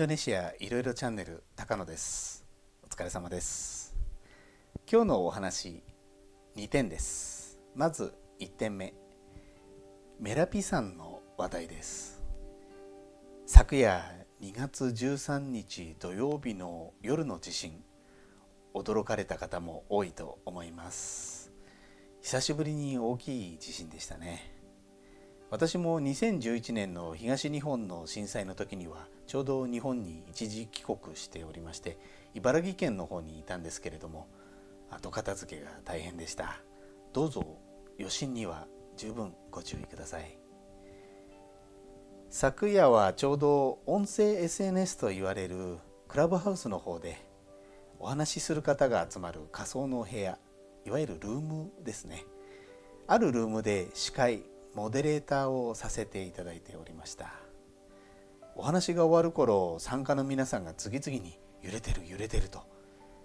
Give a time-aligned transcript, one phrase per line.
[0.00, 2.46] ドネシアいろいろチャンネル高野です。
[2.82, 3.94] お疲れ様です。
[4.90, 5.82] 今日のお話
[6.56, 7.60] 2点です。
[7.74, 8.94] まず1点目。
[10.18, 12.22] メラピ山の話題です。
[13.44, 14.02] 昨夜
[14.40, 17.84] 2月13日土曜日の夜の地震
[18.72, 21.52] 驚かれた方も多いと思います。
[22.22, 24.59] 久しぶりに大きい地震でしたね。
[25.50, 31.98] 私も2011年の東日本の震災の時にはちょうど日本に一時帰国しておりまして
[32.34, 34.28] 茨城県の方にいたんですけれども
[34.90, 36.60] 後片付けが大変でした。
[37.12, 37.44] どうぞ
[37.98, 40.38] 余震には十分ご注意ください。
[42.28, 47.18] 昨夜はちょうど音声 SNS と言われるクラブハウスの方で
[47.98, 50.38] お話しする方が集まる仮想の部屋
[50.86, 52.24] いわゆるルームですね。
[53.08, 57.32] あるルームで司会モデレーターをさせていただいておりました。
[58.54, 62.62] お話が終わる頃参加の皆さんが次々に揺れてる揺れてると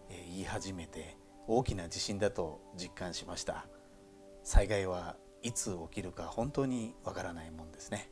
[0.09, 3.67] 言い始めて大きな地震だと実感しました。
[4.43, 8.09] 災害はいつ起きるか本当にわからないもんですね。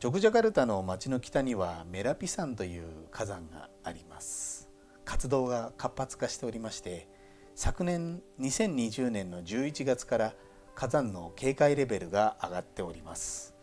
[0.00, 4.68] ジョグジャカルタの町の北にはメラピ山という火山があります。
[5.04, 7.08] 活動が活発化しておりまして
[7.56, 10.34] 昨年2020年の11月から
[10.80, 13.54] 火山の警戒レベルが上がっております。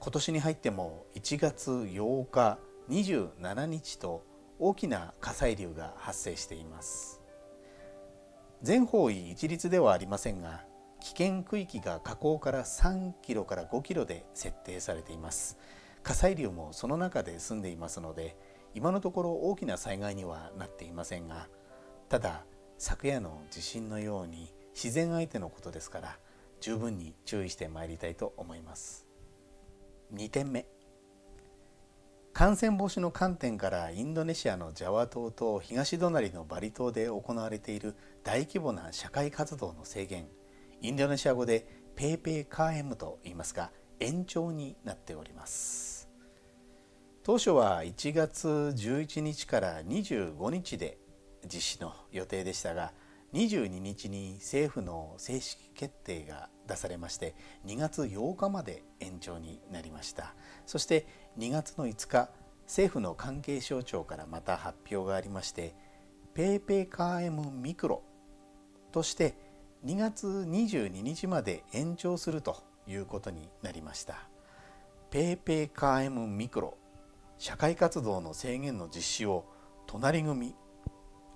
[0.00, 2.58] 今年に入っても1月8日
[2.90, 4.22] 27日と
[4.58, 7.22] 大きな火砕流が発生しています。
[8.60, 10.66] 全方位一律ではありませんが
[11.00, 15.56] 危険区域が火口から3キロから5キロで設定されています。
[16.02, 18.36] 火砕流もその中で住んでいますので
[18.74, 21.48] 今のところ大きな災害にはなっていませんが
[22.10, 22.44] ただ
[22.76, 26.18] 昨夜の地震のように自然相手のことですから
[26.60, 29.06] 十分に注意してまいりたいと思います。
[30.12, 30.66] 2点目。
[32.34, 40.26] 感染防止の観点からインドネシアのジャワ島と東隣のバリ島で行われている大規模な社会活動の制限
[40.82, 46.10] インドネシア語でペーペーカーエムと言いますが延長になっております。
[47.22, 50.98] 当初は1月11日から25日で
[51.46, 52.92] 実施の予定でしたが
[53.34, 57.34] 22日に政府の正式決定が出されまして
[57.66, 60.34] 2月8日まで延長になりました。
[60.64, 61.06] そして
[61.38, 62.30] 2月の5日
[62.66, 65.74] 政府の関係省庁からまた発表がありまして
[66.34, 68.02] ペーペーカーエムミクロ
[68.92, 69.34] として
[69.84, 74.28] 2月22日まで延長するということになりました。
[75.10, 76.76] ペーペーカーエムミクロ
[77.38, 79.44] 社会活動の制限の実施を
[79.86, 80.54] 隣組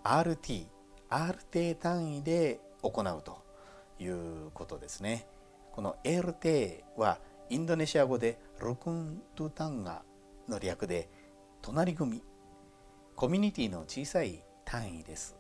[0.03, 0.67] RT
[1.10, 3.43] R 定単位で行うと
[3.98, 5.26] いうことですね。
[5.72, 10.03] この LT はインドネシア語でルクントゥタンガ
[10.48, 11.09] の略で
[11.62, 12.22] 隣組
[13.16, 15.37] コミュニティの小さい単位です。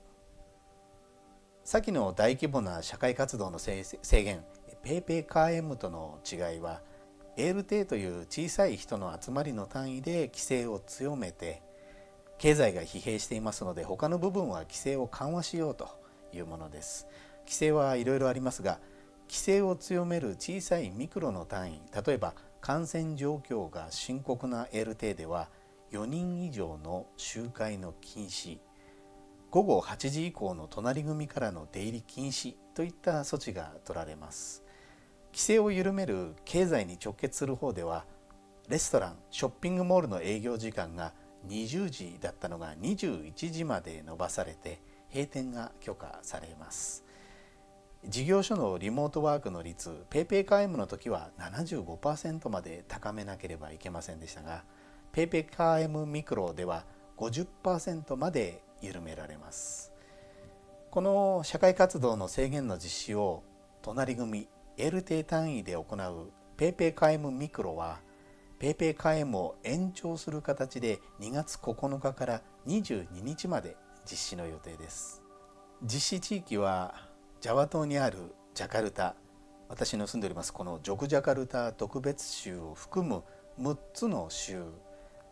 [1.62, 4.44] 先の大規模な社会活動の制限
[4.82, 6.80] PPKM との違いは
[7.36, 11.62] LT という小さい人の集まりの単位で規制を強めて
[12.40, 15.90] 経済が疲弊していますので他の部分は規制を緩和しようと
[16.32, 17.06] いうものです。
[17.40, 18.78] 規制はいろいろありますが
[19.28, 25.50] 規制を強める小さいミクロの単位例えば感染状況が深刻な LT では
[25.92, 28.58] 4人以上の集会の禁止
[29.50, 34.64] 午後8時以降の隣組からの出入り禁止といった措置が取られます。
[35.32, 38.06] 規制を緩める経済に直結する方では
[38.70, 41.12] レストランショッピングモールの営業時間が
[41.48, 44.80] 20時だったのが21時まで延ばされて
[45.12, 47.04] 閉店が許可されます。
[48.06, 54.64] 事業所のリモートワークの率 PayPay ムの時は75%まで高めなければいけませんでしたが
[55.12, 56.84] PayPay ムミクロでは
[57.18, 59.92] 50%まで緩められます。
[60.90, 63.42] この社会活動の制限の実施を
[63.82, 68.00] 隣組 L 定単位で行う PayPay ムミクロは
[68.60, 73.74] ペイペイ会員も延長する形で2月9日から22日まで
[74.04, 75.22] 実施の予定です。
[75.82, 76.94] 実施地域は
[77.40, 78.18] ジャワ島にある
[78.52, 79.14] ジャカルタ
[79.70, 83.22] 私の住んでおりますこのジョグジャカルタ特別州を含む
[83.58, 84.62] 6つの州。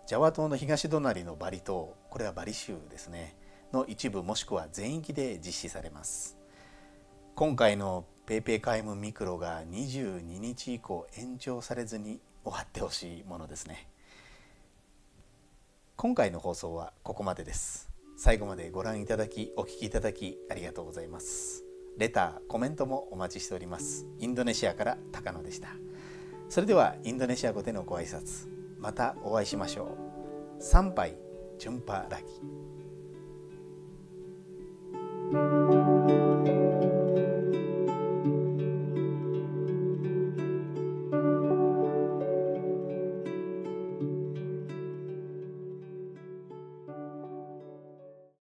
[0.06, 3.36] ジャワ島の東隣のバリ島これはバリ州ですね。
[3.74, 6.38] の一部もしくは全域で実施されます。
[7.34, 13.86] 今回の PPKM Mikro が22日以降延長されずに終わってほしいものですね。
[15.96, 17.90] 今回の放送はここまでです。
[18.16, 21.62] 最後までご覧いただきお聞きいただきありがとうございます。
[21.98, 24.06] レターコメントもお待ちしております。
[24.18, 25.68] インドネシアから高野でした。
[26.48, 28.48] それではインドネシア語でのご挨拶
[28.78, 29.98] またお会いしましょ
[30.58, 30.62] う。
[30.62, 31.16] 参拝
[31.58, 32.24] 順波ラギ